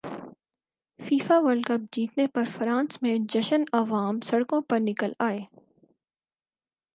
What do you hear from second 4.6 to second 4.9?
پر